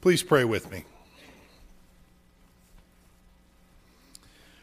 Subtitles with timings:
[0.00, 0.86] Please pray with me.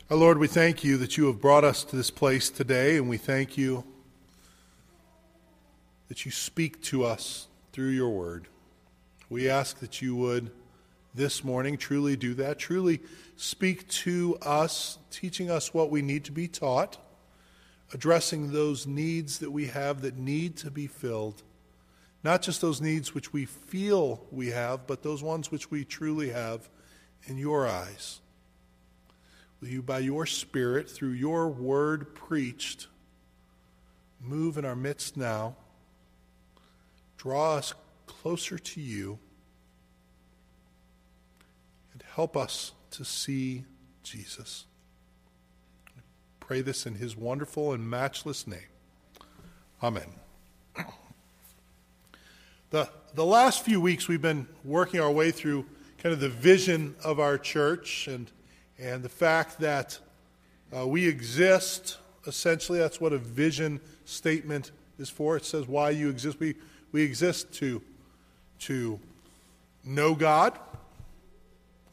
[0.10, 3.08] Our Lord, we thank you that you have brought us to this place today, and
[3.08, 3.84] we thank you
[6.08, 8.48] that you speak to us through your word.
[9.30, 10.50] We ask that you would
[11.14, 13.00] this morning truly do that, truly
[13.36, 16.98] speak to us, teaching us what we need to be taught,
[17.94, 21.44] addressing those needs that we have that need to be filled.
[22.28, 26.32] Not just those needs which we feel we have, but those ones which we truly
[26.32, 26.68] have
[27.24, 28.20] in your eyes.
[29.62, 32.88] Will you, by your Spirit, through your word preached,
[34.20, 35.56] move in our midst now,
[37.16, 37.74] draw us
[38.08, 39.20] closer to you,
[41.94, 43.64] and help us to see
[44.04, 44.66] Jesus.
[45.98, 46.02] I
[46.42, 48.68] pray this in his wonderful and matchless name.
[49.82, 50.27] Amen.
[52.70, 55.66] The, the last few weeks, we've been working our way through
[56.00, 58.30] kind of the vision of our church and,
[58.78, 59.98] and the fact that
[60.76, 61.96] uh, we exist.
[62.26, 65.38] Essentially, that's what a vision statement is for.
[65.38, 66.42] It says why you exist.
[66.42, 66.56] We,
[66.92, 67.82] we exist to,
[68.60, 69.00] to
[69.86, 70.60] know God,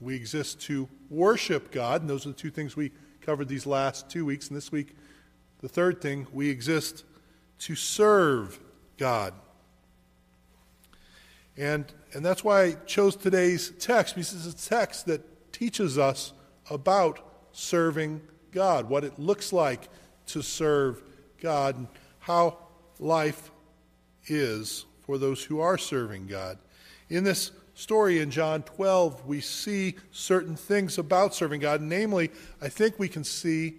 [0.00, 4.10] we exist to worship God, and those are the two things we covered these last
[4.10, 4.48] two weeks.
[4.48, 4.96] And this week,
[5.60, 7.04] the third thing, we exist
[7.60, 8.58] to serve
[8.98, 9.34] God.
[11.56, 16.32] And, and that's why I chose today's text, because it's a text that teaches us
[16.70, 17.20] about
[17.52, 19.88] serving God, what it looks like
[20.26, 21.02] to serve
[21.40, 21.88] God, and
[22.18, 22.58] how
[22.98, 23.50] life
[24.26, 26.58] is for those who are serving God.
[27.08, 31.80] In this story in John 12, we see certain things about serving God.
[31.82, 32.30] Namely,
[32.62, 33.74] I think we can see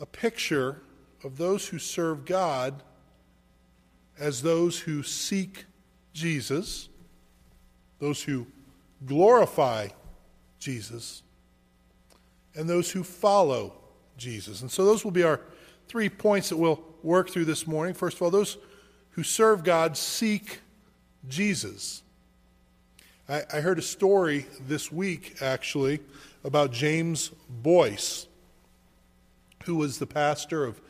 [0.00, 0.82] a picture
[1.22, 2.82] of those who serve God
[4.18, 5.64] as those who seek
[6.16, 6.88] Jesus,
[7.98, 8.46] those who
[9.04, 9.88] glorify
[10.58, 11.22] Jesus,
[12.54, 13.74] and those who follow
[14.16, 14.62] Jesus.
[14.62, 15.40] And so those will be our
[15.88, 17.92] three points that we'll work through this morning.
[17.92, 18.56] First of all, those
[19.10, 20.60] who serve God seek
[21.28, 22.02] Jesus.
[23.28, 26.00] I, I heard a story this week, actually,
[26.44, 27.30] about James
[27.62, 28.26] Boice,
[29.66, 30.80] who was the pastor of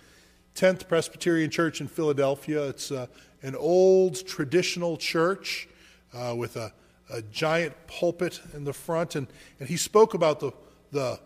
[0.54, 2.69] 10th Presbyterian Church in Philadelphia.
[2.69, 3.08] It's uh,
[3.42, 5.69] an old traditional church
[6.14, 6.72] uh, with a,
[7.10, 9.14] a, giant pulpit in the front.
[9.14, 9.26] And,
[9.60, 10.52] and he spoke about the,
[10.92, 11.20] the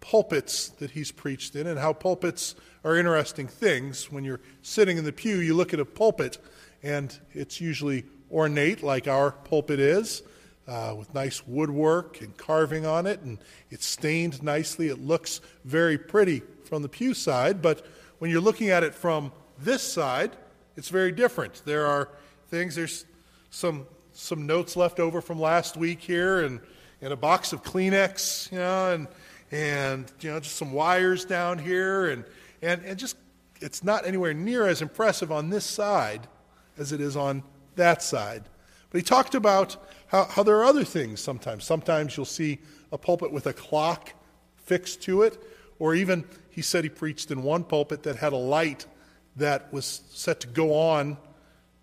[0.00, 2.54] pulpits that he's preached in and how pulpits
[2.84, 4.12] are interesting things.
[4.12, 6.38] When you're sitting in the pew, you look at a pulpit,
[6.82, 10.22] and it's usually ornate, like our pulpit is.
[10.66, 13.36] Uh, with nice woodwork and carving on it, and
[13.68, 14.88] it's stained nicely.
[14.88, 17.84] It looks very pretty from the pew side, but
[18.18, 20.34] when you're looking at it from this side,
[20.76, 21.62] it's very different.
[21.64, 22.08] There are
[22.48, 23.04] things, there's
[23.50, 26.60] some, some notes left over from last week here, and,
[27.00, 29.08] and a box of Kleenex, you know, and,
[29.50, 32.24] and you know, just some wires down here, and,
[32.62, 33.16] and, and just
[33.60, 36.26] it's not anywhere near as impressive on this side
[36.76, 37.42] as it is on
[37.76, 38.44] that side.
[38.90, 39.76] But he talked about
[40.08, 41.64] how, how there are other things sometimes.
[41.64, 42.58] Sometimes you'll see
[42.92, 44.12] a pulpit with a clock
[44.56, 45.42] fixed to it,
[45.78, 48.86] or even he said he preached in one pulpit that had a light
[49.36, 51.16] that was set to go on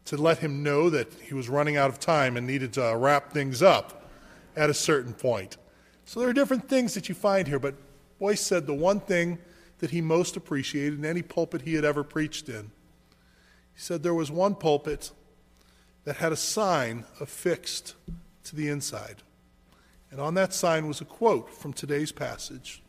[0.06, 2.96] to let him know that he was running out of time and needed to uh,
[2.96, 4.10] wrap things up
[4.56, 5.58] at a certain point.
[6.06, 7.76] So there are different things that you find here, but
[8.20, 9.38] Boice said the one thing
[9.80, 12.72] that he most appreciated in any pulpit he had ever preached in,
[13.74, 15.12] he said there was one pulpit
[16.04, 17.96] that had a sign affixed
[18.44, 19.24] to the inside.
[20.10, 22.82] And on that sign was a quote from today's passage.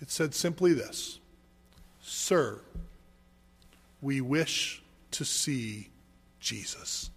[0.00, 1.18] It said simply this
[2.00, 2.60] Sir,
[4.00, 4.82] we wish
[5.12, 5.88] to see
[6.40, 7.10] Jesus.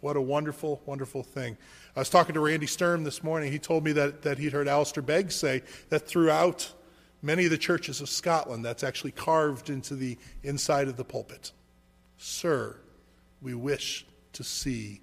[0.00, 1.56] What a wonderful, wonderful thing.
[1.94, 3.52] I was talking to Randy Sturm this morning.
[3.52, 6.72] He told me that, that he'd heard Alistair Begg say that throughout
[7.22, 11.52] many of the churches of Scotland, that's actually carved into the inside of the pulpit.
[12.18, 12.76] Sir,
[13.40, 15.00] we wish to see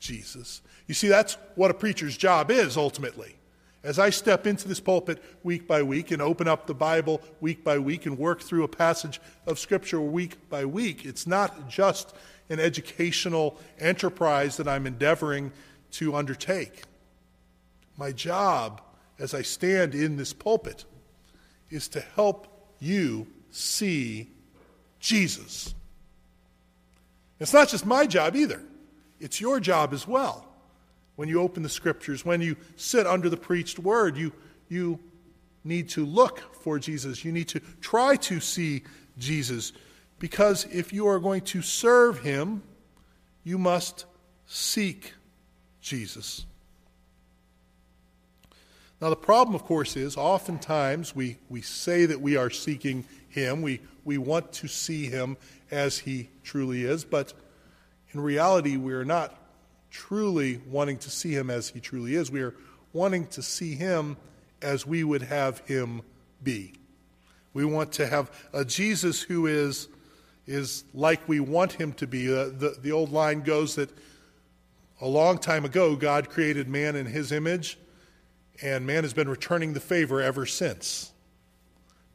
[0.00, 0.62] Jesus.
[0.88, 3.36] You see, that's what a preacher's job is ultimately.
[3.82, 7.64] As I step into this pulpit week by week and open up the Bible week
[7.64, 12.14] by week and work through a passage of Scripture week by week, it's not just
[12.50, 15.52] an educational enterprise that I'm endeavoring
[15.92, 16.82] to undertake.
[17.96, 18.82] My job
[19.18, 20.84] as I stand in this pulpit
[21.70, 22.48] is to help
[22.80, 24.30] you see
[24.98, 25.74] Jesus.
[27.38, 28.62] It's not just my job either,
[29.20, 30.49] it's your job as well
[31.20, 34.32] when you open the scriptures, when you sit under the preached word, you,
[34.70, 34.98] you
[35.64, 37.26] need to look for Jesus.
[37.26, 38.84] You need to try to see
[39.18, 39.74] Jesus.
[40.18, 42.62] Because if you are going to serve him,
[43.44, 44.06] you must
[44.46, 45.12] seek
[45.82, 46.46] Jesus.
[48.98, 53.60] Now, the problem, of course, is oftentimes we, we say that we are seeking Him,
[53.60, 55.36] we, we want to see Him
[55.70, 57.34] as He truly is, but
[58.12, 59.36] in reality, we are not
[59.90, 62.30] truly wanting to see Him as He truly is.
[62.30, 62.54] We are
[62.92, 64.16] wanting to see Him
[64.62, 66.02] as we would have Him
[66.42, 66.74] be.
[67.52, 69.88] We want to have a Jesus who is,
[70.46, 72.32] is like we want Him to be.
[72.32, 73.90] Uh, the, the old line goes that
[75.00, 77.78] a long time ago, God created man in His image
[78.62, 81.12] and man has been returning the favor ever since.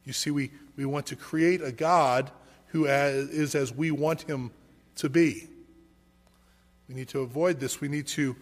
[0.04, 2.30] You see, we, we want to create a God
[2.68, 4.50] who is as we want him
[4.96, 5.48] to be.
[6.88, 7.80] We need to avoid this.
[7.80, 8.36] We need to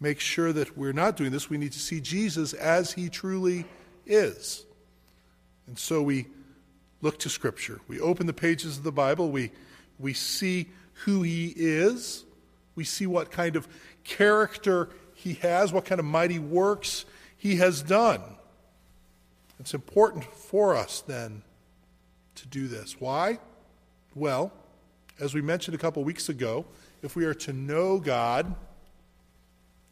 [0.00, 1.50] make sure that we're not doing this.
[1.50, 3.66] We need to see Jesus as he truly
[4.06, 4.64] is.
[5.66, 6.26] And so we
[7.02, 7.80] look to Scripture.
[7.86, 9.30] We open the pages of the Bible.
[9.30, 9.50] We,
[9.98, 10.68] we see
[11.04, 12.24] who he is.
[12.74, 13.68] We see what kind of
[14.04, 17.04] character he has, what kind of mighty works
[17.36, 18.22] he has done.
[19.58, 21.42] It's important for us then
[22.36, 22.98] to do this.
[22.98, 23.38] Why?
[24.14, 24.52] Well,
[25.20, 26.64] as we mentioned a couple weeks ago,
[27.02, 28.54] if we are to know God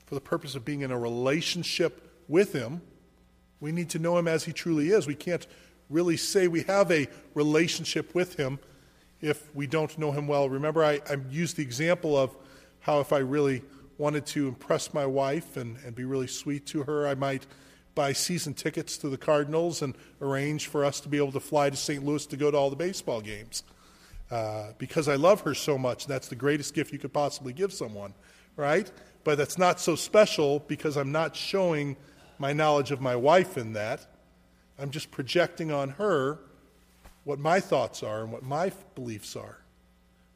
[0.06, 2.80] for the purpose of being in a relationship with Him,
[3.60, 5.06] we need to know Him as He truly is.
[5.06, 5.46] We can't
[5.90, 8.58] really say we have a relationship with Him
[9.20, 10.48] if we don't know Him well.
[10.48, 12.34] Remember, I, I used the example of
[12.80, 13.62] how if I really
[13.98, 17.46] wanted to impress my wife and, and be really sweet to her, I might
[17.94, 21.68] buy season tickets to the Cardinals and arrange for us to be able to fly
[21.68, 22.04] to St.
[22.04, 23.64] Louis to go to all the baseball games.
[24.30, 27.72] Uh, because I love her so much, that's the greatest gift you could possibly give
[27.72, 28.12] someone,
[28.56, 28.90] right?
[29.24, 31.96] But that's not so special because I'm not showing
[32.38, 34.06] my knowledge of my wife in that.
[34.78, 36.38] I'm just projecting on her
[37.24, 39.58] what my thoughts are and what my beliefs are.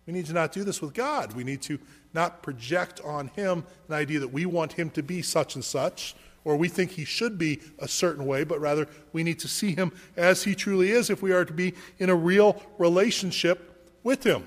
[0.07, 1.35] We need to not do this with God.
[1.35, 1.79] We need to
[2.13, 6.15] not project on him an idea that we want him to be such and such,
[6.45, 9.75] or we think he should be a certain way, but rather we need to see
[9.75, 13.72] him as he truly is if we are to be in a real relationship
[14.05, 14.47] with him.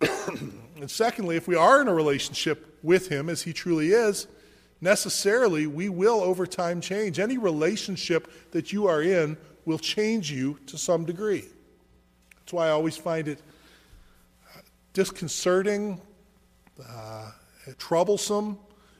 [0.00, 4.26] and secondly, if we are in a relationship with him as he truly is,
[4.80, 7.18] necessarily we will over time change.
[7.18, 11.44] Any relationship that you are in will change you to some degree.
[12.36, 13.40] That's why I always find it
[14.92, 16.00] disconcerting,
[16.86, 17.30] uh,
[17.78, 18.58] troublesome.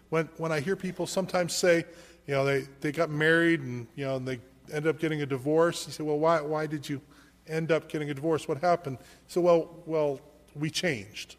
[0.09, 1.85] When, when I hear people sometimes say,
[2.27, 4.41] you know, they, they got married and, you know, and they
[4.73, 5.87] end up getting a divorce.
[5.87, 7.01] You say, well, why, why did you
[7.49, 8.49] end up getting a divorce?
[8.49, 8.99] What happened?
[9.27, 10.21] So, well, well,
[10.55, 11.37] we changed.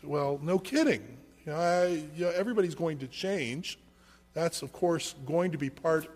[0.00, 1.18] So, well, no kidding.
[1.44, 1.86] You know, I,
[2.16, 3.78] you know, everybody's going to change.
[4.34, 6.08] That's, of course, going to be part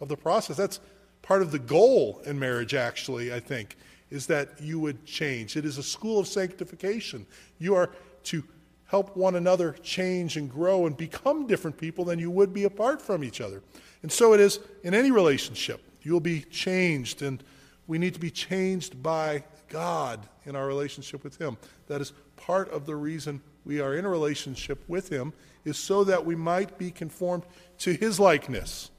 [0.00, 0.56] of the process.
[0.56, 0.80] That's
[1.22, 3.76] part of the goal in marriage, actually, I think,
[4.10, 5.56] is that you would change.
[5.56, 7.26] It is a school of sanctification.
[7.58, 7.90] You are
[8.24, 8.44] to
[8.86, 13.02] help one another change and grow and become different people than you would be apart
[13.02, 13.62] from each other.
[14.02, 15.82] And so it is in any relationship.
[16.02, 17.42] You'll be changed, and
[17.86, 21.56] we need to be changed by God in our relationship with Him.
[21.86, 25.32] That is part of the reason we are in a relationship with Him,
[25.64, 27.44] is so that we might be conformed
[27.78, 28.90] to His likeness,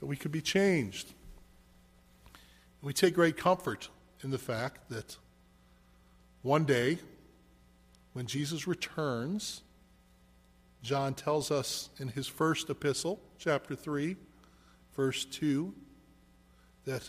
[0.00, 1.12] that we could be changed.
[2.82, 3.88] We take great comfort
[4.22, 5.16] in the fact that
[6.42, 6.98] one day,
[8.12, 9.62] when Jesus returns,
[10.82, 14.16] John tells us in his first epistle, chapter 3,
[14.94, 15.72] verse 2,
[16.84, 17.08] that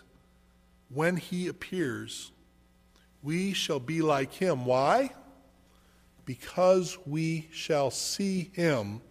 [0.89, 2.31] when he appears,
[3.23, 4.65] we shall be like him.
[4.65, 5.11] Why?
[6.25, 9.01] Because we shall see him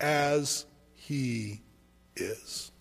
[0.00, 1.60] as he
[2.16, 2.72] is.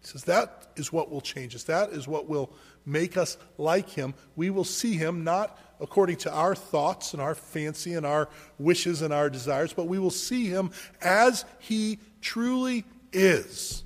[0.00, 1.64] He says that is what will change us.
[1.64, 2.52] That is what will
[2.86, 4.14] make us like him.
[4.36, 9.02] We will see him not according to our thoughts and our fancy and our wishes
[9.02, 10.70] and our desires, but we will see him
[11.00, 13.84] as he truly is.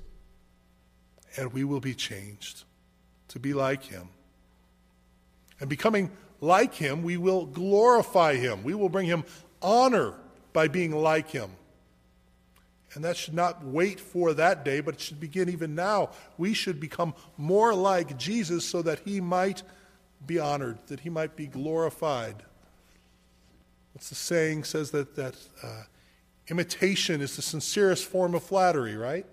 [1.35, 2.63] And we will be changed
[3.37, 4.09] to be like him.
[5.59, 6.09] And becoming
[6.41, 8.63] like him, we will glorify him.
[8.63, 9.25] We will bring him
[9.61, 10.15] honor
[10.53, 11.51] by being like him.
[12.95, 16.09] And that should not wait for that day, but it should begin even now.
[16.39, 19.61] We should become more like Jesus so that he might
[20.25, 22.41] be honored, that he might be glorified.
[23.93, 25.83] What's the saying says that, that uh,
[26.49, 29.27] imitation is the sincerest form of flattery, right?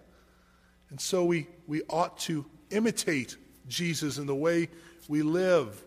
[0.91, 3.37] And so we, we ought to imitate
[3.69, 4.69] Jesus in the way
[5.09, 5.83] we live.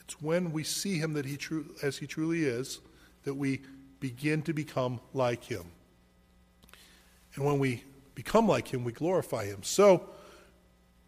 [0.00, 1.38] It's when we see him that he
[1.82, 2.80] as he truly is
[3.24, 3.60] that we
[4.00, 5.64] begin to become like him.
[7.34, 7.82] And when we
[8.14, 9.62] become like him, we glorify him.
[9.62, 10.08] So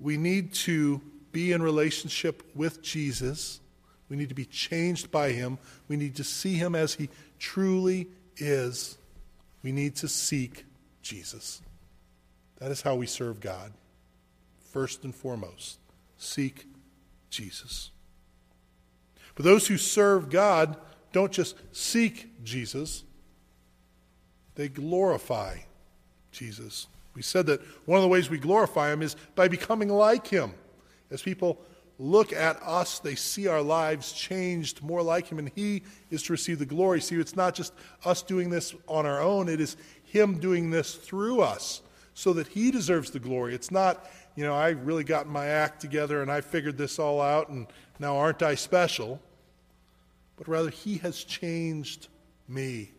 [0.01, 1.01] we need to
[1.33, 3.61] be in relationship with Jesus
[4.09, 5.59] We need to be changed by him.
[5.87, 8.97] We need to see him as he truly is.
[9.63, 10.65] We need to seek
[11.03, 11.61] Jesus.
[12.59, 13.73] That is how we serve God.
[14.73, 15.79] First and foremost,
[16.17, 16.67] seek
[17.31, 17.91] Jesus.
[19.35, 20.77] But those who serve God
[21.13, 23.05] don't just seek Jesus,
[24.57, 25.59] they glorify
[26.33, 26.89] Jesus.
[27.15, 30.53] We said that one of the ways we glorify him is by becoming like him.
[31.11, 31.61] As people
[31.99, 36.33] look at us, they see our lives changed more like him, and he is to
[36.33, 37.01] receive the glory.
[37.01, 37.73] See, it's not just
[38.05, 41.83] us doing this on our own, it is him doing this through us
[42.19, 43.55] so that he deserves the glory.
[43.55, 47.21] It's not, you know, I really got my act together and I figured this all
[47.21, 47.69] out, and
[48.01, 49.21] now aren't I special?
[50.37, 52.09] But rather, he has changed
[52.49, 52.91] me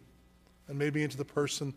[0.69, 1.73] and made me into the person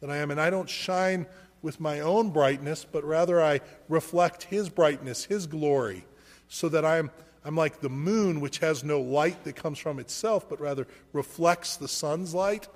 [0.00, 0.30] that I am.
[0.30, 1.26] And I don't shine
[1.60, 3.60] with my own brightness, but rather I
[3.90, 6.06] reflect his brightness, his glory
[6.48, 7.10] so that I'm,
[7.44, 11.76] I'm like the moon, which has no light that comes from itself, but rather reflects
[11.76, 12.68] the sun's light.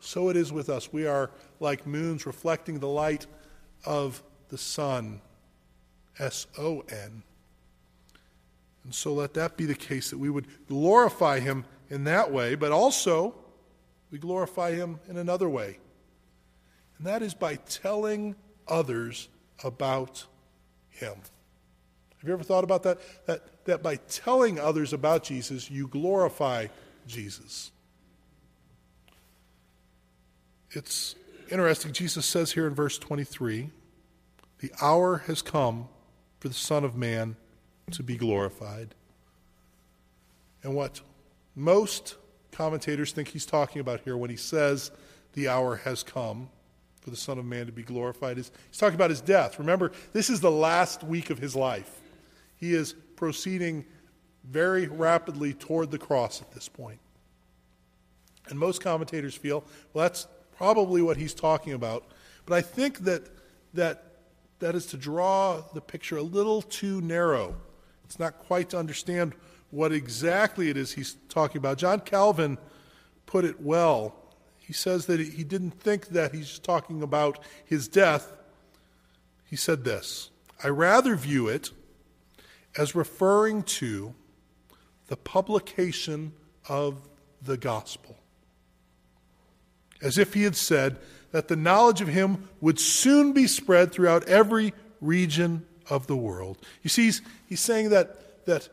[0.00, 0.94] So it is with us.
[0.94, 1.30] We are
[1.60, 3.26] like moons reflecting the light
[3.84, 5.20] of the Son,
[6.18, 7.22] S O N.
[8.84, 12.54] And so let that be the case that we would glorify him in that way,
[12.54, 13.34] but also
[14.10, 15.78] we glorify him in another way.
[16.98, 18.36] And that is by telling
[18.68, 19.28] others
[19.64, 20.24] about
[20.88, 21.14] him.
[22.18, 22.98] Have you ever thought about that?
[23.26, 26.68] That, that by telling others about Jesus, you glorify
[27.06, 27.72] Jesus.
[30.70, 31.14] It's
[31.50, 31.92] interesting.
[31.92, 33.70] Jesus says here in verse 23
[34.58, 35.88] the hour has come
[36.40, 37.36] for the Son of Man
[37.90, 38.94] to be glorified.
[40.62, 41.00] And what
[41.54, 42.16] most
[42.52, 44.90] commentators think he's talking about here when he says
[45.34, 46.48] the hour has come
[47.00, 49.58] for the Son of Man to be glorified is he's talking about his death.
[49.58, 52.00] Remember, this is the last week of his life.
[52.56, 53.84] He is proceeding
[54.44, 56.98] very rapidly toward the cross at this point.
[58.48, 60.26] And most commentators feel, well, that's
[60.56, 62.04] probably what he's talking about.
[62.44, 63.28] But I think that
[63.74, 64.04] that,
[64.58, 67.56] that is to draw the picture a little too narrow.
[68.04, 69.34] It's not quite to understand
[69.70, 71.78] what exactly it is he's talking about.
[71.78, 72.58] John Calvin
[73.26, 74.14] put it well.
[74.58, 78.32] He says that he didn't think that he's talking about his death.
[79.44, 80.30] He said this
[80.62, 81.70] I rather view it
[82.76, 84.14] as referring to
[85.08, 86.32] the publication
[86.68, 87.08] of
[87.42, 88.18] the gospel.
[90.02, 90.98] As if he had said
[91.32, 96.58] that the knowledge of him would soon be spread throughout every region of the world.
[96.82, 98.68] You see, he's, he's saying that, that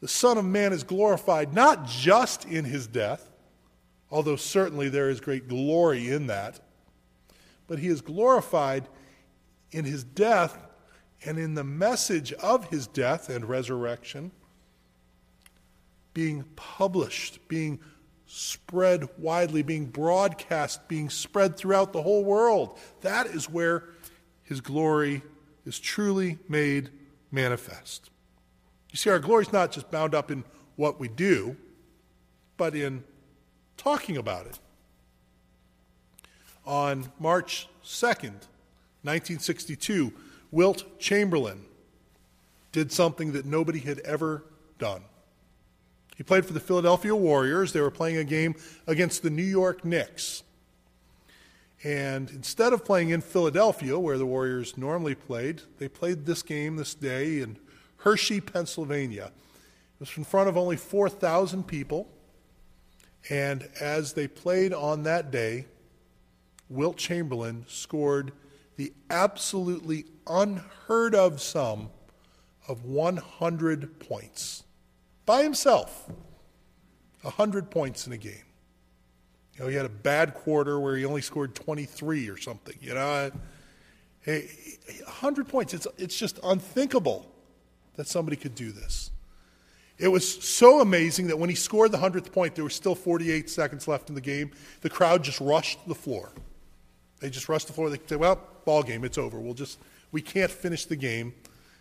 [0.00, 3.30] the Son of Man is glorified not just in his death,
[4.10, 6.60] although certainly there is great glory in that,
[7.66, 8.88] but he is glorified
[9.70, 10.58] in his death
[11.24, 14.32] and in the message of his death and resurrection
[16.12, 17.78] being published, being
[18.32, 22.78] spread widely, being broadcast, being spread throughout the whole world.
[23.00, 23.82] That is where
[24.44, 25.22] his glory
[25.66, 26.90] is truly made
[27.32, 28.08] manifest.
[28.90, 30.44] You see, our glory is not just bound up in
[30.76, 31.56] what we do,
[32.56, 33.02] but in
[33.76, 34.60] talking about it.
[36.64, 38.46] On March 2nd,
[39.02, 40.12] 1962,
[40.52, 41.64] Wilt Chamberlain
[42.70, 44.44] did something that nobody had ever
[44.78, 45.02] done.
[46.20, 47.72] He played for the Philadelphia Warriors.
[47.72, 48.54] They were playing a game
[48.86, 50.42] against the New York Knicks.
[51.82, 56.76] And instead of playing in Philadelphia, where the Warriors normally played, they played this game
[56.76, 57.56] this day in
[57.96, 59.32] Hershey, Pennsylvania.
[59.94, 62.06] It was in front of only 4,000 people.
[63.30, 65.64] And as they played on that day,
[66.68, 68.32] Wilt Chamberlain scored
[68.76, 71.88] the absolutely unheard of sum
[72.68, 74.64] of 100 points
[75.30, 76.10] by himself.
[77.22, 78.46] 100 points in a game.
[79.54, 82.74] You know, he had a bad quarter where he only scored 23 or something.
[82.80, 83.30] You know,
[84.22, 84.48] hey,
[85.04, 85.72] 100 points.
[85.72, 87.30] It's, it's just unthinkable
[87.94, 89.12] that somebody could do this.
[89.98, 93.48] It was so amazing that when he scored the 100th point, there were still 48
[93.48, 94.50] seconds left in the game.
[94.80, 96.32] The crowd just rushed the floor.
[97.20, 97.88] They just rushed the floor.
[97.88, 99.04] They said, well, ball game.
[99.04, 99.38] It's over.
[99.38, 99.78] We'll just
[100.10, 101.34] we can't finish the game.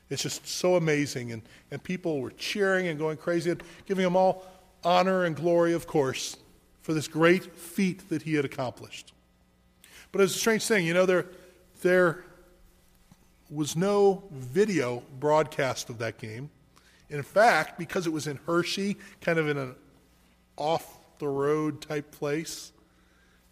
[0.10, 4.16] It's just so amazing, and and people were cheering and going crazy, and giving him
[4.16, 4.46] all
[4.84, 6.38] honor and glory, of course,
[6.82, 9.14] for this great feat that he had accomplished.
[10.12, 11.06] But it's a strange thing, you know.
[11.06, 11.28] There
[11.82, 12.24] there
[13.50, 16.50] was no video broadcast of that game.
[17.10, 19.76] In fact, because it was in Hershey, kind of in an
[20.58, 22.72] off the road type place,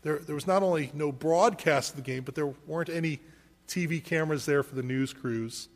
[0.04, 3.20] there, there was not only no broadcast of the game, but there weren't any
[3.68, 5.68] TV cameras there for the news crews.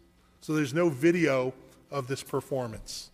[0.41, 1.53] So there's no video
[1.91, 3.11] of this performance.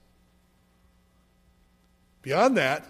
[2.22, 2.86] Beyond that,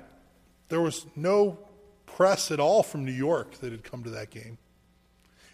[0.70, 1.60] there was no
[2.06, 4.58] press at all from New York that had come to that game.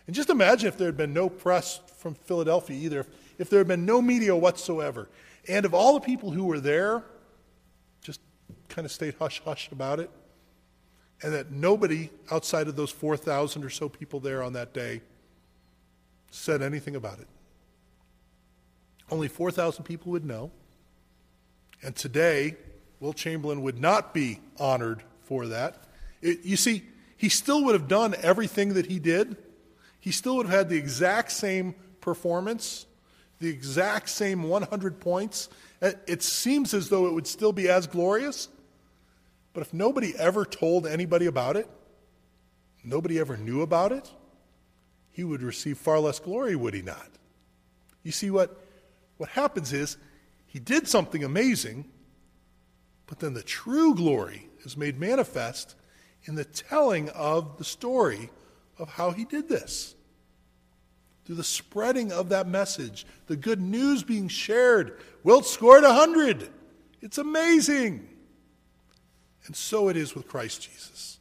[0.06, 3.60] And just imagine if there had been no press from Philadelphia either, if, if there
[3.60, 5.10] had been no media whatsoever.
[5.48, 7.04] And of all the people who were there,
[8.02, 8.20] just
[8.68, 10.10] kind of stayed hush hush about it.
[11.22, 15.02] And that nobody outside of those 4,000 or so people there on that day
[16.32, 17.28] said anything about it.
[19.10, 20.52] Only 4,000 people would know.
[21.82, 22.56] And today,
[23.00, 25.84] Wilt Chamberlain would not be honored for that.
[26.22, 26.84] It, you see,
[27.18, 29.38] he still would have done everything that he did.
[30.00, 32.86] He still would have had the exact same performance,
[33.40, 35.50] the exact same 100 points.
[35.82, 38.48] Uh, it seems as though it would still be as glorious.
[39.54, 41.70] But if nobody ever told anybody about it,
[42.84, 44.10] nobody ever knew about it,
[45.12, 47.10] he would receive far less glory, would he not?
[48.02, 48.63] You see, what,
[49.24, 49.96] what happens is
[50.48, 51.86] he did something amazing,
[53.08, 55.76] but then the true glory is made manifest
[56.26, 58.30] in the telling of the story
[58.78, 59.96] of how he did this.
[61.24, 65.00] Through the spreading of that message, the good news being shared.
[65.24, 66.50] Wilt scored a hundred.
[67.00, 68.06] It's amazing.
[69.46, 71.18] And so it is with Christ Jesus.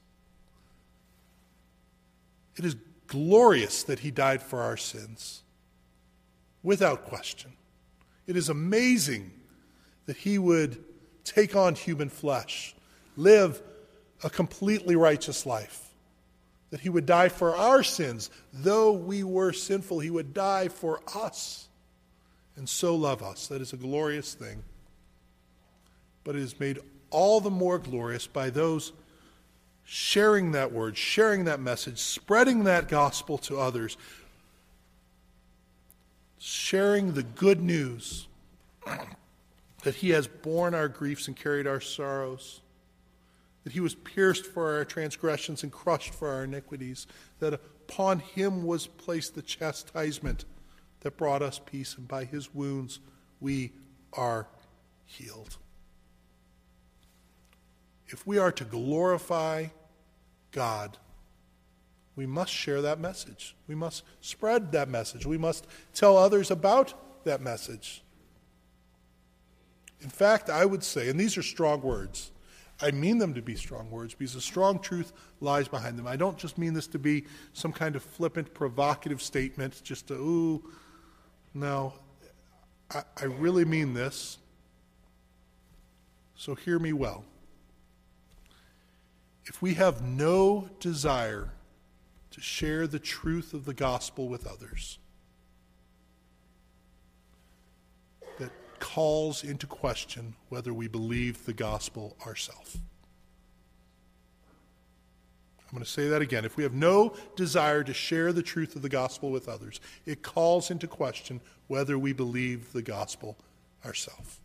[2.57, 2.75] It is
[3.07, 5.45] glorious that he died for our sins,
[6.65, 7.53] without question.
[8.27, 9.33] It is amazing
[10.07, 10.83] that he would
[11.25, 12.75] take on human flesh,
[13.17, 13.61] live
[14.25, 15.91] a completely righteous life,
[16.71, 18.31] that he would die for our sins.
[18.53, 21.69] Though we were sinful, he would die for us
[22.57, 23.47] and so love us.
[23.49, 24.63] That is a glorious thing.
[26.25, 26.79] But it is made
[27.11, 28.93] all the more glorious by those
[29.85, 33.97] sharing that word, sharing that message, spreading that gospel to others,
[36.45, 38.27] sharing the good news
[39.85, 42.63] that he has borne our griefs and carried our sorrows,
[43.63, 47.07] that he was pierced for our transgressions and crushed for our iniquities,
[47.39, 50.45] that upon him was placed the chastisement
[51.01, 52.99] that brought us peace, and by his wounds
[53.41, 53.71] we
[54.13, 54.49] are
[55.05, 55.59] healed.
[58.09, 59.67] If we are to glorify
[60.51, 60.99] God,
[62.17, 63.57] we must share that message.
[63.67, 65.25] We must spread that message.
[65.27, 68.03] We must tell others about that message.
[70.01, 72.33] In fact, I would say, and these are strong words,
[72.81, 76.07] I mean them to be strong words because a strong truth lies behind them.
[76.07, 80.15] I don't just mean this to be some kind of flippant, provocative statement, just to,
[80.15, 80.71] ooh,
[81.55, 81.95] no.
[82.91, 84.39] I, I really mean this.
[86.35, 87.25] So hear me well
[89.45, 91.51] if we have no desire
[92.33, 94.99] to share the truth of the gospel with others,
[98.39, 102.79] that calls into question whether we believe the gospel ourselves.
[105.73, 106.45] I'm going to say that again.
[106.45, 110.23] If we have no desire to share the truth of the gospel with others, it
[110.23, 113.39] calls into question whether we believe the gospel
[113.83, 114.39] ourselves.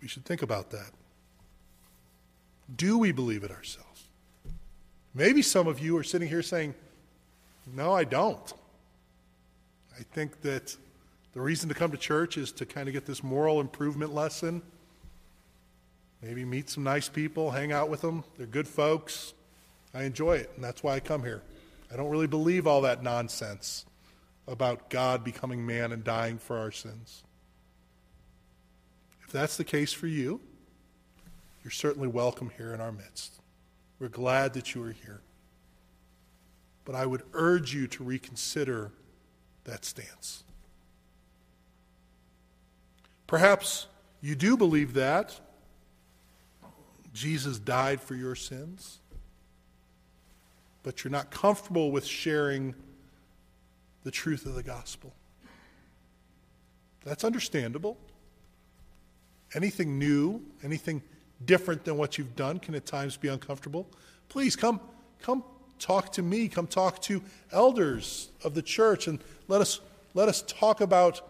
[0.00, 0.90] We should think about that.
[2.76, 3.85] Do we believe it ourselves?
[5.16, 6.74] Maybe some of you are sitting here saying,
[7.74, 8.52] No, I don't.
[9.98, 10.76] I think that
[11.32, 14.60] the reason to come to church is to kind of get this moral improvement lesson.
[16.20, 18.24] Maybe meet some nice people, hang out with them.
[18.36, 19.32] They're good folks.
[19.94, 21.40] I enjoy it, and that's why I come here.
[21.90, 23.86] I don't really believe all that nonsense
[24.46, 27.22] about God becoming man and dying for our sins.
[29.24, 30.42] If that's the case for you,
[31.64, 33.40] you're certainly welcome here in our midst.
[33.98, 35.20] We're glad that you are here.
[36.84, 38.92] But I would urge you to reconsider
[39.64, 40.44] that stance.
[43.26, 43.86] Perhaps
[44.20, 45.40] you do believe that
[47.12, 48.98] Jesus died for your sins,
[50.82, 52.74] but you're not comfortable with sharing
[54.04, 55.12] the truth of the gospel.
[57.04, 57.96] That's understandable.
[59.54, 61.02] Anything new, anything
[61.44, 63.86] different than what you've done can at times be uncomfortable,
[64.28, 64.80] please come,
[65.20, 65.44] come
[65.78, 66.48] talk to me.
[66.48, 67.22] Come talk to
[67.52, 69.80] elders of the church and let us,
[70.14, 71.20] let us talk about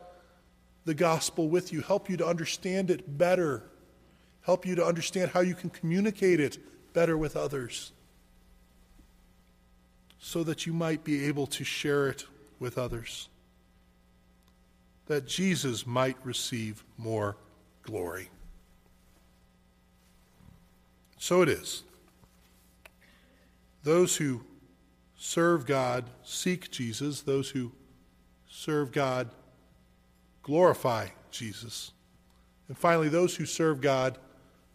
[0.85, 3.65] the gospel with you, help you to understand it better,
[4.43, 6.59] help you to understand how you can communicate it
[6.93, 7.93] better with others
[10.19, 12.25] so that you might be able to share it
[12.59, 13.29] with others,
[15.07, 17.37] that Jesus might receive more
[17.83, 18.31] glory.
[21.19, 21.83] So it is.
[23.83, 24.43] Those who
[25.17, 27.73] serve God seek Jesus, those who
[28.49, 29.31] serve God
[30.43, 31.93] glorify Jesus,
[32.69, 34.19] And finally, those who serve God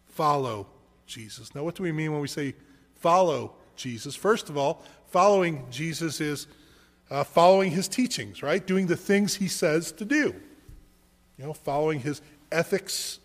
[0.05, 0.67] follow
[1.05, 1.53] Jesus.
[1.55, 2.55] Now, what do we mean when we say
[2.95, 4.15] follow Jesus?
[4.15, 6.47] First of all, following Jesus is
[7.09, 8.65] uh, following his teachings, right?
[8.65, 10.33] Doing the things he says to do.
[11.37, 13.19] You know, following his ethics,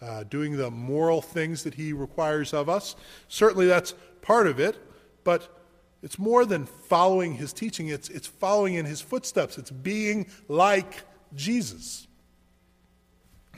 [0.00, 2.96] uh, doing the moral things that he requires of us.
[3.28, 4.76] Certainly that's part of it,
[5.24, 5.54] but
[6.02, 9.58] it's more than following his teaching, it's, it's following in his footsteps.
[9.58, 11.02] It's being like
[11.34, 12.06] Jesus.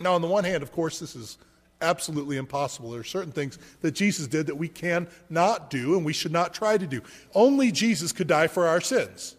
[0.00, 1.36] Now, on the one hand, of course, this is
[1.82, 2.90] absolutely impossible.
[2.90, 6.32] There are certain things that Jesus did that we can not do and we should
[6.32, 7.02] not try to do.
[7.34, 9.36] Only Jesus could die for our sins.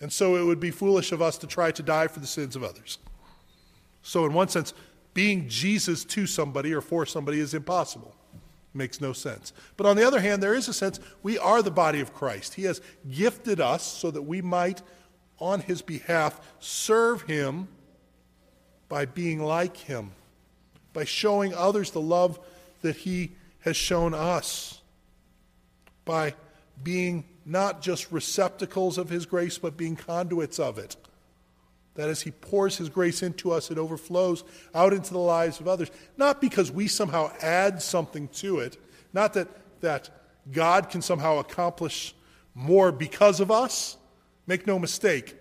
[0.00, 2.56] And so it would be foolish of us to try to die for the sins
[2.56, 2.98] of others.
[4.02, 4.74] So, in one sense,
[5.14, 8.14] being Jesus to somebody or for somebody is impossible.
[8.74, 9.52] Makes no sense.
[9.76, 12.54] But on the other hand, there is a sense we are the body of Christ.
[12.54, 14.82] He has gifted us so that we might,
[15.38, 17.68] on his behalf, serve him
[18.88, 20.10] by being like him,
[20.92, 22.40] by showing others the love
[22.82, 24.80] that he has shown us,
[26.04, 26.34] by
[26.82, 30.96] being not just receptacles of his grace, but being conduits of it.
[31.94, 34.42] That as he pours his grace into us, it overflows
[34.74, 35.90] out into the lives of others.
[36.16, 38.76] Not because we somehow add something to it,
[39.12, 39.48] not that,
[39.80, 40.10] that
[40.50, 42.14] God can somehow accomplish
[42.54, 43.96] more because of us.
[44.46, 45.36] Make no mistake,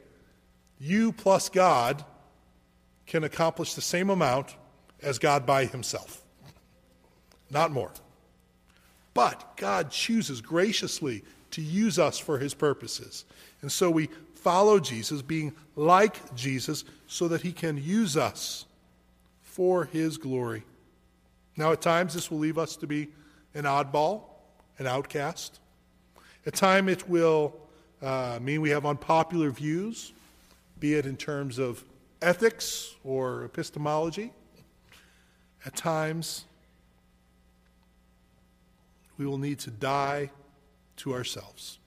[0.80, 2.06] you plus God
[3.06, 4.56] can accomplish the same amount
[5.02, 6.24] as God by himself.
[7.50, 7.92] Not more.
[9.13, 13.26] But God chooses graciously to use us for his purposes.
[13.62, 14.10] And so we
[14.44, 18.66] follow Jesus, being like Jesus, so that he can use us
[19.42, 20.64] for his glory.
[21.56, 23.10] Now, at times, this will leave us to be
[23.54, 24.24] an oddball,
[24.80, 25.60] an outcast.
[26.46, 27.56] At times, it will
[28.02, 30.12] uh, mean we have unpopular views,
[30.80, 31.84] be it in terms of
[32.22, 34.34] ethics or epistemology.
[35.66, 36.46] At times,
[39.18, 40.32] we will need to die
[40.98, 41.80] to ourselves.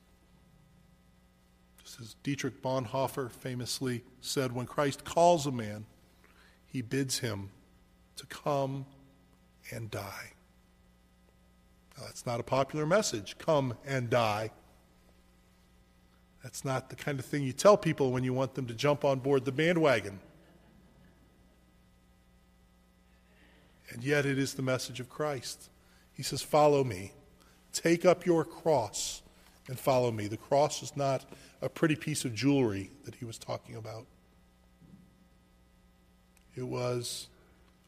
[2.00, 5.86] As Dietrich Bonhoeffer famously said, when Christ calls a man,
[6.66, 7.50] he bids him
[8.16, 8.86] to come
[9.70, 10.32] and die.
[11.96, 14.50] Now, that's not a popular message, come and die.
[16.42, 19.04] That's not the kind of thing you tell people when you want them to jump
[19.04, 20.20] on board the bandwagon.
[23.90, 25.70] And yet, it is the message of Christ.
[26.12, 27.12] He says, Follow me.
[27.72, 29.22] Take up your cross
[29.68, 30.28] and follow me.
[30.28, 31.24] The cross is not
[31.62, 34.06] a pretty piece of jewelry that he was talking about,
[36.54, 37.28] it was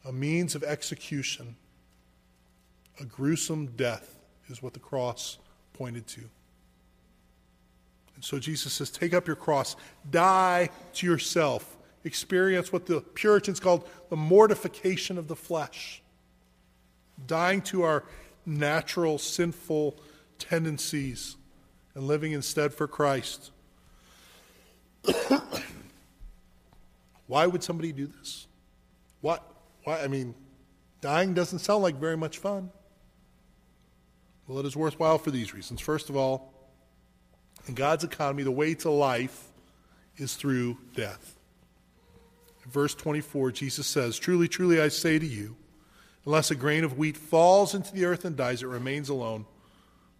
[0.05, 1.55] a means of execution.
[3.01, 4.17] A gruesome death
[4.49, 5.37] is what the cross
[5.73, 6.21] pointed to.
[8.15, 9.77] And so Jesus says, Take up your cross,
[10.11, 16.01] die to yourself, experience what the Puritans called the mortification of the flesh,
[17.25, 18.03] dying to our
[18.45, 19.95] natural sinful
[20.37, 21.37] tendencies
[21.99, 23.51] and living instead for Christ.
[27.27, 28.47] Why would somebody do this?
[29.19, 29.43] What?
[29.83, 30.01] Why?
[30.01, 30.33] I mean,
[31.01, 32.71] dying doesn't sound like very much fun.
[34.47, 35.81] Well, it is worthwhile for these reasons.
[35.81, 36.53] First of all,
[37.67, 39.49] in God's economy, the way to life
[40.15, 41.35] is through death.
[42.63, 45.57] In verse 24, Jesus says, Truly, truly, I say to you,
[46.25, 49.45] unless a grain of wheat falls into the earth and dies, it remains alone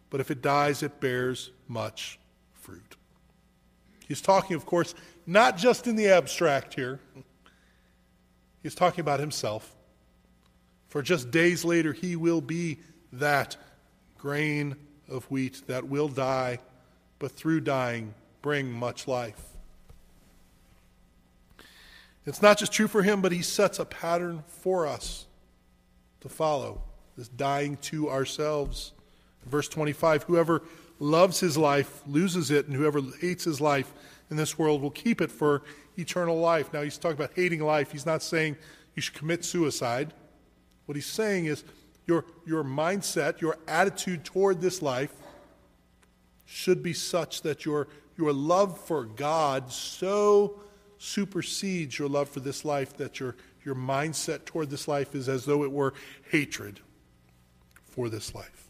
[0.09, 2.19] but if it dies, it bears much
[2.53, 2.95] fruit.
[4.07, 4.95] He's talking, of course,
[5.25, 6.99] not just in the abstract here,
[8.63, 9.75] he's talking about himself.
[10.87, 12.79] For just days later, he will be
[13.13, 13.55] that
[14.17, 14.75] grain
[15.07, 16.59] of wheat that will die,
[17.19, 19.45] but through dying, bring much life.
[22.25, 25.25] It's not just true for him, but he sets a pattern for us
[26.21, 26.81] to follow
[27.17, 28.93] this dying to ourselves.
[29.45, 30.63] Verse 25 Whoever
[30.99, 33.91] loves his life loses it, and whoever hates his life
[34.29, 35.63] in this world will keep it for
[35.97, 36.71] eternal life.
[36.73, 37.91] Now, he's talking about hating life.
[37.91, 38.57] He's not saying
[38.95, 40.13] you should commit suicide.
[40.85, 41.63] What he's saying is
[42.05, 45.13] your, your mindset, your attitude toward this life
[46.45, 50.59] should be such that your, your love for God so
[50.97, 55.45] supersedes your love for this life that your, your mindset toward this life is as
[55.45, 55.93] though it were
[56.31, 56.79] hatred
[57.85, 58.68] for this life.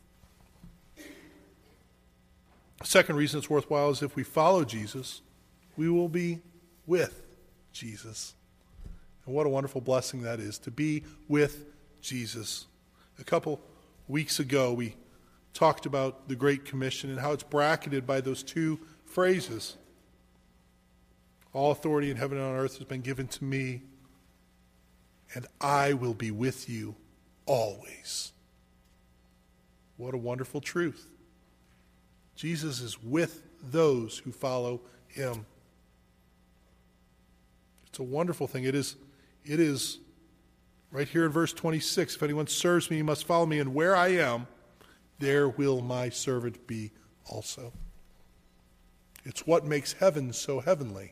[2.84, 5.22] Second reason it's worthwhile is if we follow Jesus,
[5.76, 6.39] we will be
[6.88, 7.24] with
[7.74, 8.34] Jesus.
[9.26, 11.65] And what a wonderful blessing that is to be with
[12.02, 12.68] Jesus.
[13.20, 13.60] A couple
[14.08, 14.96] weeks ago, we
[15.54, 19.76] talked about the Great Commission and how it's bracketed by those two phrases
[21.52, 23.82] All authority in heaven and on earth has been given to me.
[25.36, 26.96] and I will be with you
[27.46, 28.32] always.
[29.98, 31.08] What a wonderful truth.
[32.39, 35.45] Jesus is with those who follow him.
[37.89, 38.63] It's a wonderful thing.
[38.63, 38.95] It is,
[39.43, 39.99] it is
[40.89, 43.93] right here in verse 26 if anyone serves me, he must follow me, and where
[43.93, 44.47] I am,
[45.19, 46.91] there will my servant be
[47.25, 47.73] also.
[49.25, 51.12] It's what makes heaven so heavenly.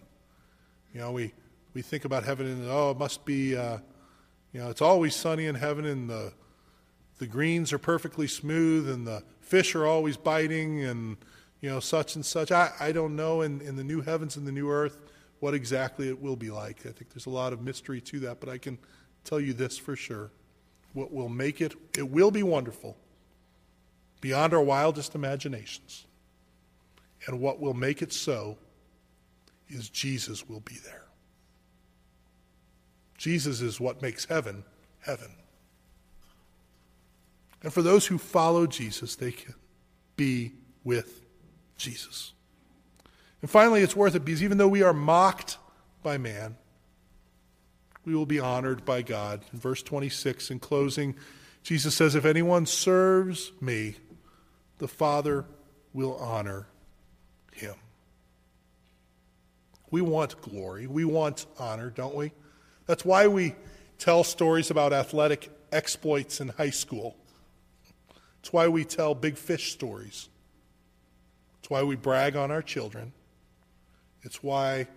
[0.93, 1.33] You know, we,
[1.73, 3.79] we think about heaven and, oh, it must be, uh,
[4.53, 6.31] you know, it's always sunny in heaven and the,
[7.19, 11.17] the greens are perfectly smooth and the fish are always biting and,
[11.61, 12.51] you know, such and such.
[12.51, 14.99] I, I don't know in, in the new heavens and the new earth
[15.39, 16.79] what exactly it will be like.
[16.85, 18.77] I think there's a lot of mystery to that, but I can
[19.23, 20.31] tell you this for sure.
[20.93, 22.97] What will make it, it will be wonderful
[24.19, 26.05] beyond our wildest imaginations.
[27.25, 28.57] And what will make it so
[29.69, 31.05] is Jesus will be there.
[33.17, 34.63] Jesus is what makes heaven
[35.07, 35.31] heaven.
[37.67, 39.53] And for those who follow Jesus, they can
[40.15, 40.53] be
[40.85, 41.19] with
[41.75, 42.31] Jesus.
[43.41, 45.57] And finally, it's worth it because even though we are mocked
[46.01, 46.55] by man,
[48.05, 49.41] we will be honored by God.
[49.51, 51.13] In verse 26, in closing,
[51.61, 53.95] Jesus says, If anyone serves me,
[54.77, 55.43] the Father
[55.91, 56.67] will honor
[57.51, 57.75] him.
[59.91, 60.87] We want glory.
[60.87, 62.31] We want honor, don't we?
[62.85, 63.55] That's why we
[63.97, 67.17] tell stories about athletic exploits in high school.
[68.39, 70.29] It's why we tell big fish stories.
[71.59, 73.11] It's why we brag on our children.
[74.23, 74.87] It's why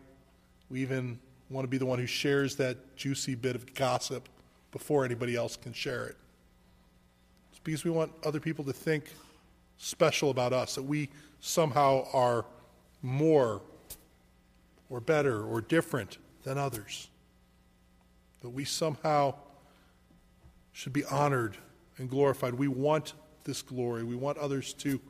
[0.69, 4.29] we even want to be the one who shares that juicy bit of gossip
[4.71, 6.17] before anybody else can share it.
[7.51, 9.13] It's because we want other people to think
[9.79, 11.09] special about us, that we
[11.41, 12.45] somehow are
[13.03, 13.63] more
[14.89, 17.09] or better or different than others.
[18.43, 19.35] That we somehow
[20.73, 21.57] should be honored
[21.99, 22.55] and glorified.
[22.55, 24.05] We want this glory.
[24.05, 25.01] We want others to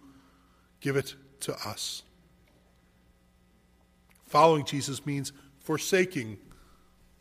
[0.81, 2.03] give it to us.
[4.27, 6.39] Following Jesus means forsaking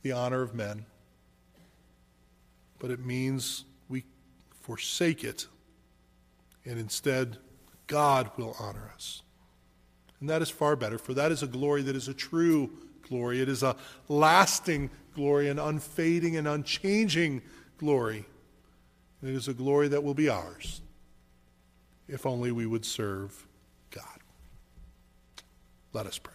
[0.04, 0.86] the honor of men,
[2.78, 4.04] but it means we
[4.62, 5.48] forsake it,
[6.66, 7.38] and instead,
[7.88, 9.24] God will honor us.
[10.20, 12.70] And that is far better, for that is a glory that is a true
[13.02, 13.42] glory.
[13.42, 13.76] It is a
[14.08, 17.42] lasting glory, an unfading and unchanging
[17.78, 18.26] glory.
[19.22, 20.82] And it is a glory that will be ours
[22.10, 23.46] if only we would serve
[23.92, 24.04] God.
[25.94, 26.34] Let us pray.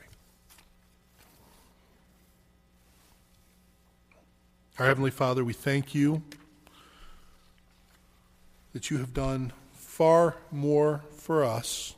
[4.78, 6.22] Our Heavenly Father, we thank you
[8.72, 11.94] that you have done far more for us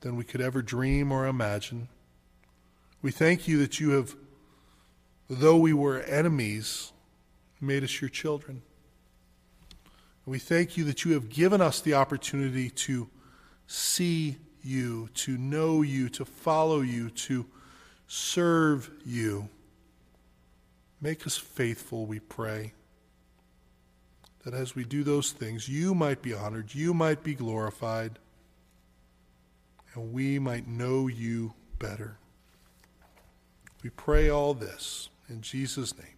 [0.00, 1.88] than we could ever dream or imagine.
[3.02, 4.16] We thank you that you have,
[5.30, 6.92] though we were enemies,
[7.60, 8.62] made us your children.
[10.26, 13.08] We thank you that you have given us the opportunity to
[13.68, 17.46] see you, to know you, to follow you, to
[18.08, 19.48] serve you.
[21.00, 22.72] Make us faithful, we pray.
[24.44, 28.18] That as we do those things, you might be honored, you might be glorified,
[29.94, 32.18] and we might know you better.
[33.84, 36.16] We pray all this in Jesus' name.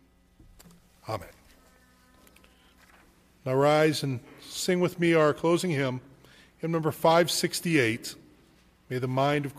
[1.07, 1.38] Amen.
[3.49, 6.03] Now rise and sing with me our closing hymn,
[6.59, 8.15] hymn number 568.
[8.91, 9.57] May the mind of